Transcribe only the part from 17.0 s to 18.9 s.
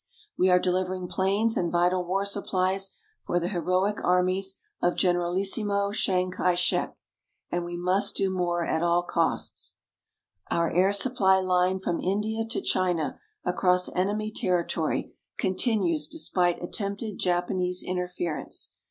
Japanese interference.